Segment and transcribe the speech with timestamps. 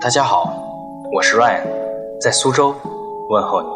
[0.00, 0.54] 大家好，
[1.10, 1.62] 我是 Ryan，
[2.20, 2.72] 在苏州
[3.28, 3.68] 问候你。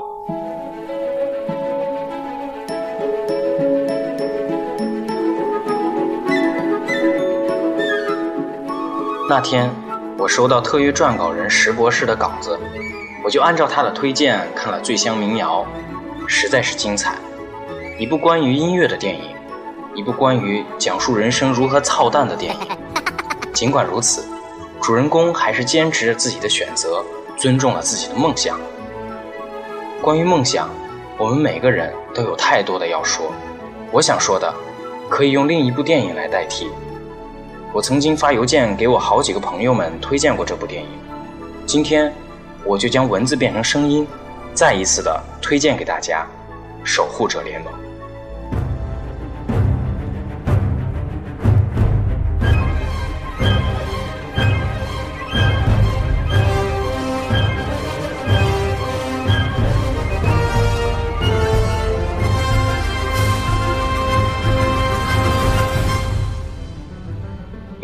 [9.28, 9.68] 那天
[10.16, 12.56] 我收到特约撰稿人石博士的稿子，
[13.24, 15.66] 我就按照他的推荐看了《醉乡民谣》，
[16.28, 17.16] 实在是精彩。
[17.98, 19.34] 一部关于音乐的电影，
[19.96, 22.60] 一部关于讲述人生如何操蛋的电影。
[23.52, 24.24] 尽管如此，
[24.82, 27.04] 主人公还是坚持着自己的选择，
[27.36, 28.58] 尊重了自己的梦想。
[30.02, 30.68] 关于梦想，
[31.16, 33.32] 我们每个人都有太多的要说。
[33.92, 34.52] 我想说的，
[35.08, 36.68] 可以用另一部电影来代替。
[37.72, 40.88] 我曾经发邮件给我好几个朋友们推荐过这部电影，
[41.64, 42.12] 今天
[42.64, 44.04] 我就将文字变成声音，
[44.52, 46.26] 再一次的推荐给大家，
[46.84, 47.72] 《守护者联盟》。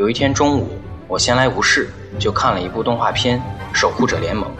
[0.09, 0.67] 有一天中午，
[1.07, 3.39] 我闲来无事，就看了一部动画片
[3.79, 4.51] 《守护者联盟》，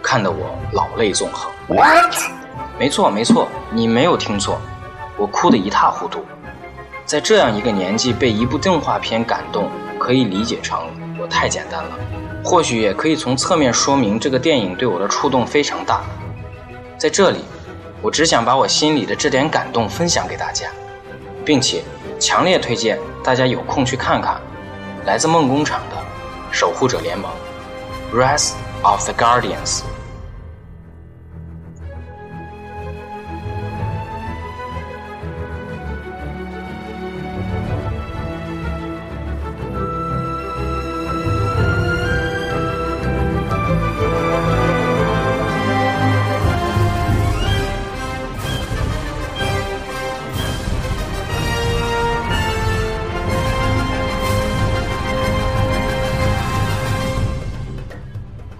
[0.00, 1.50] 看得我老泪纵横。
[1.66, 2.14] What？
[2.78, 4.60] 没错没错，你没有听错，
[5.16, 6.24] 我哭得一塌糊涂。
[7.04, 9.68] 在这样一个年纪被一部动画片感动，
[9.98, 10.78] 可以理解成
[11.18, 11.98] 我太简单了，
[12.44, 16.02] 或许也可以从侧面说明这个电影对我的触动非常大。
[16.96, 17.40] 在这里，
[18.00, 20.68] 我只想把我心里的这点感动分享给大家，
[21.44, 21.82] 并且。
[22.20, 24.40] 强烈推荐大家有空去看看，
[25.04, 25.96] 来自梦工厂的
[26.52, 27.30] 《守护者联盟》
[28.16, 29.91] （Rise of the Guardians）。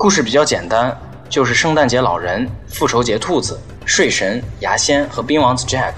[0.02, 0.92] 故事比较简单，
[1.28, 5.92] 就是圣诞节老人、复仇节兔子、睡神、牙仙和冰王子 Jack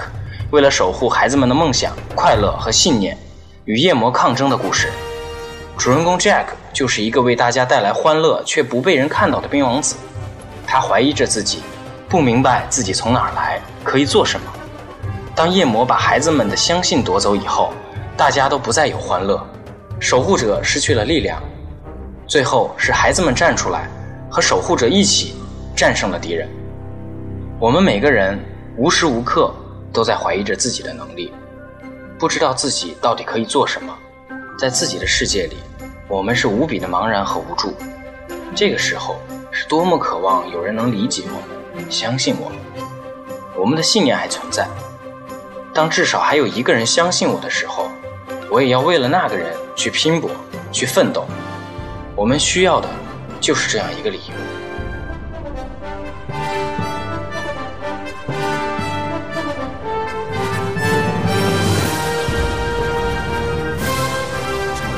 [0.51, 3.17] 为了守护孩子们的梦想、快乐和信念，
[3.65, 4.91] 与夜魔抗争的故事。
[5.79, 9.97] 主人公 Jack 就是一个为大家带来欢乐却不被人看到的冰王子，
[10.67, 11.63] 他怀疑着自己，
[12.07, 14.53] 不明白自己从哪儿来，可以做什么。
[15.35, 17.73] 当夜魔把孩子们的相信夺走以后，
[18.19, 19.43] 大家都不再有欢乐，
[19.99, 21.43] 守护者失去了力量。
[22.27, 23.89] 最后是孩子们站出来，
[24.31, 25.35] 和守护者一起
[25.77, 26.49] 战胜了敌人。
[27.61, 28.39] 我们每个人
[28.77, 29.55] 无时无刻
[29.93, 31.33] 都在怀疑着自己的能力，
[32.19, 33.95] 不知道自己到底可以做什么。
[34.59, 35.57] 在自己的世界里，
[36.09, 37.75] 我们是无比的茫然和无助。
[38.55, 39.17] 这个时候
[39.51, 42.59] 是多么渴望有人能理解我们，相信我们。
[43.57, 44.67] 我们的信念还存在。
[45.73, 47.89] 当至少还有一个人相信我的时候，
[48.51, 50.31] 我也要为了那个人去拼搏，
[50.73, 51.27] 去奋斗。
[52.17, 52.89] 我们需要的
[53.41, 54.35] 就是这样一个理由。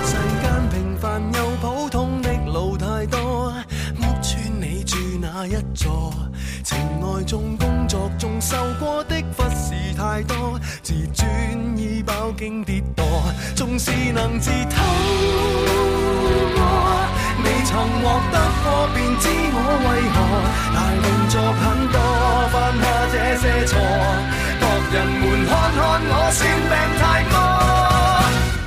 [0.05, 3.51] 世间平凡又普通的路太多，
[3.99, 6.13] 屋村你住哪一座？
[6.63, 13.03] 情爱中、工作中受过的忽视太多，自尊已饱经跌堕，
[13.55, 14.77] 纵是能自偷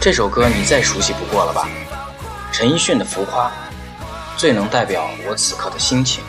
[0.09, 1.69] 这首歌你再熟悉不过了吧？
[2.51, 3.45] 陈奕迅的《浮夸》
[4.35, 6.23] 最能代表我此刻的心情。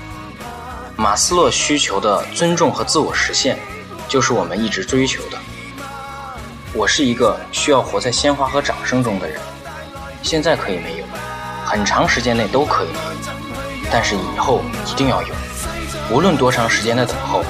[0.96, 3.58] 马斯洛需求的尊重和自我实现，
[4.06, 5.38] 就是我们一直追求的。
[6.74, 9.40] 我是一个需要活在鲜花和掌声中的人，
[10.22, 11.04] 现在可以没有。
[11.64, 14.60] 很长时间内都可以没有，但是以后
[14.92, 15.28] 一定要有。
[16.10, 17.42] 无论多长时间的等候，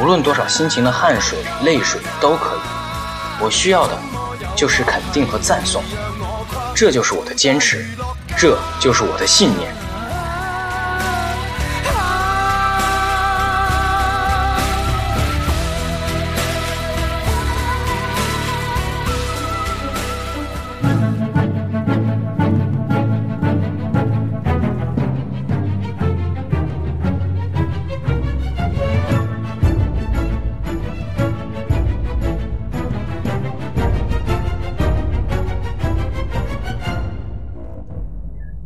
[0.00, 2.60] 无论多少辛勤的汗水、泪水都可以。
[3.40, 3.98] 我需要的，
[4.64, 5.84] 就是肯定和赞颂。
[6.74, 7.84] 这就是我的坚持，
[8.34, 9.70] 这就是我的信念。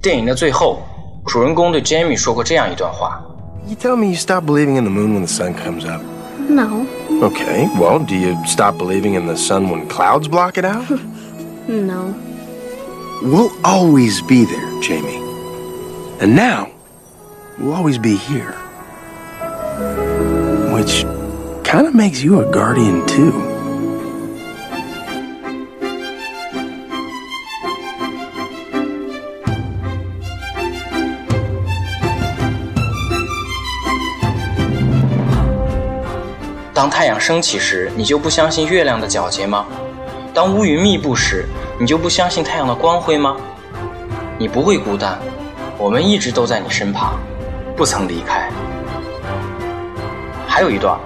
[0.08, 0.82] 电影的最后，
[1.26, 3.22] 主人公对 Jamie 说过这样一段话
[3.68, 6.02] You tell me you stop believing in the moon when the sun comes up.
[6.50, 6.86] No.
[7.22, 10.84] Okay, well, do you stop believing in the sun when clouds block it out?
[11.68, 12.14] No.
[13.24, 15.22] we'll always be there, Jamie.
[16.20, 16.70] And now,
[17.58, 18.52] we'll always be here.
[20.74, 21.06] Which
[21.64, 23.32] kind of makes you a guardian, too.
[36.79, 39.67] 当太阳升起时，你就不相信月亮的皎洁吗？
[40.33, 41.45] 当乌云密布时，
[41.77, 43.37] 你就不相信太阳的光辉吗？
[44.39, 45.19] 你不会孤单，
[45.77, 47.19] 我们一直都在你身旁，
[47.77, 48.49] 不曾离开。
[50.47, 50.97] 还有一段，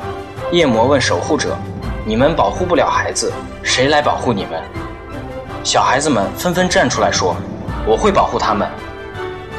[0.50, 1.56] 夜魔问守护者
[2.04, 3.32] ：“你们保护不了孩子，
[3.62, 4.62] 谁来保护你们？”
[5.64, 7.34] 小孩子们纷纷站出来说
[7.88, 8.68] ：“我会保护他们。”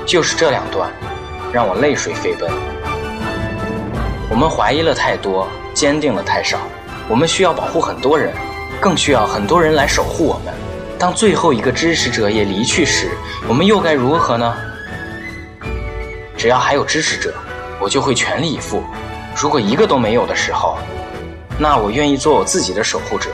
[0.06, 0.92] 就是这两段，
[1.52, 2.48] 让我泪水飞奔。
[4.30, 5.48] 我们怀疑了太多。
[5.84, 6.60] 坚定了太少，
[7.10, 8.34] 我们需要保护很多人，
[8.80, 10.54] 更需要很多人来守护我们。
[10.98, 13.12] 当最后一个支持者也离去时，
[13.50, 14.56] 我们又该如何呢？
[16.38, 17.34] 只要还有支持者，
[17.82, 18.82] 我就会全力以赴。
[19.36, 20.78] 如果一个都没有的时候，
[21.60, 23.30] 那我愿意做我自己的守护者，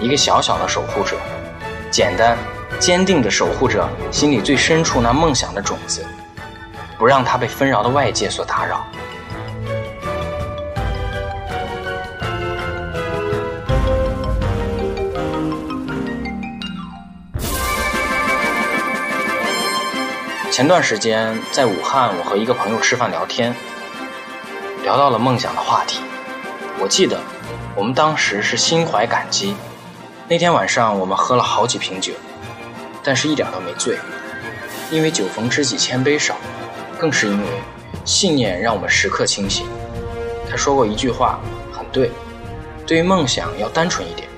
[0.00, 1.18] 一个小小的守护者，
[1.90, 2.38] 简单、
[2.78, 6.02] 坚定的守护着心里最深处那梦想的种子，
[6.96, 8.82] 不让它被纷扰的外界所打扰。
[20.62, 23.52] 前段时间在武汉，我和一个朋友吃饭聊天，
[24.84, 25.98] 聊到了梦想的话题。
[26.78, 27.18] 我记得
[27.74, 29.56] 我们当时是心怀感激。
[30.28, 32.12] 那天晚上我们喝了好几瓶酒，
[33.02, 33.98] 但是一点都没醉，
[34.88, 36.36] 因为酒逢知己千杯少，
[36.96, 37.46] 更是因为
[38.04, 39.66] 信念让我们时刻清醒。
[40.48, 41.40] 他说过一句话，
[41.72, 42.08] 很对：
[42.86, 44.28] 对于梦想要单纯一点。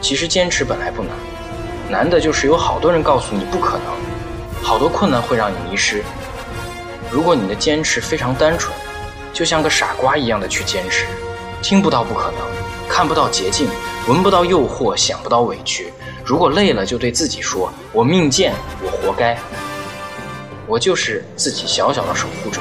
[0.00, 1.12] 其实坚持本来不难，
[1.88, 4.09] 难的就是有好多人告诉你不可能。
[4.62, 6.02] 好多困难会让你迷失。
[7.10, 8.72] 如果你的坚持非常单纯，
[9.32, 11.06] 就像个傻瓜一样的去坚持，
[11.60, 12.40] 听不到不可能，
[12.88, 13.68] 看不到捷径，
[14.06, 15.92] 闻不到诱惑，想不到委屈。
[16.24, 19.36] 如果累了，就对自己说：“我命贱，我活该。”
[20.68, 22.60] 我就是自己小小的守护者，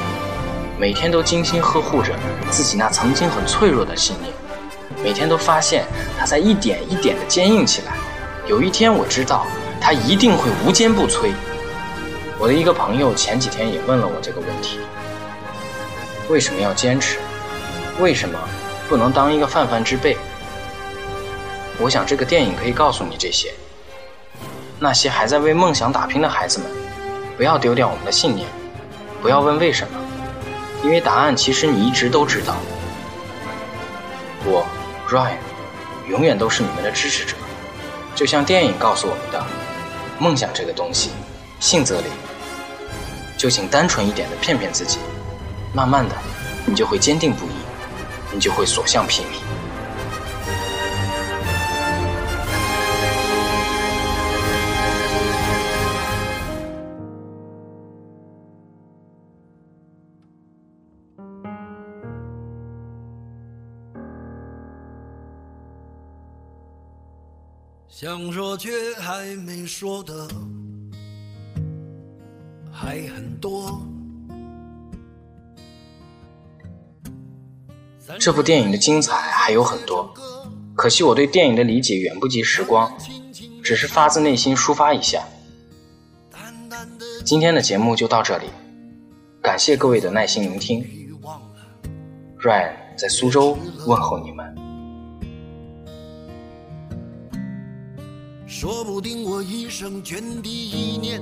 [0.80, 2.16] 每天都精心呵护着
[2.50, 4.34] 自己那曾经很脆弱的信念，
[5.04, 5.86] 每天都发现
[6.18, 7.94] 它在一点一点的坚硬起来。
[8.48, 9.46] 有一天，我知道
[9.80, 11.32] 它一定会无坚不摧。
[12.40, 14.80] 我的一个朋友前几天也问了我这个问题：
[16.30, 17.20] 为什么要坚持？
[18.00, 18.40] 为什么
[18.88, 20.16] 不能当一个泛泛之辈？
[21.78, 23.54] 我想这个电影可以告诉你这些。
[24.80, 26.72] 那些还在为梦想打拼的孩子们，
[27.36, 28.48] 不要丢掉我们的信念，
[29.22, 30.00] 不要问为什么，
[30.82, 32.56] 因为答案其实你一直都知道。
[34.46, 34.66] 我
[35.10, 37.36] ，Ryan，永远都是你们的支持者，
[38.16, 39.46] 就像电影告诉我们的，
[40.18, 41.10] 梦想这个东西，
[41.60, 42.10] 信则灵。
[43.40, 45.00] 就请单纯一点的骗骗自己，
[45.74, 46.16] 慢慢的，
[46.66, 47.52] 你就会坚定不移，
[48.34, 49.40] 你就会所向披靡。
[67.88, 68.70] 想说却
[69.00, 70.28] 还没说的。
[72.82, 73.78] 还很多。
[78.18, 80.14] 这部电影的精彩还有很多，
[80.76, 82.90] 可惜我对电影的理解远不及时光，
[83.62, 85.22] 只是发自内心抒发一下。
[87.26, 88.48] 今天的节目就到这里，
[89.42, 90.82] 感谢各位的耐心聆听。
[92.42, 94.56] Ryan 在苏州问候你们。
[98.48, 101.22] 说不定我一生涓滴一念。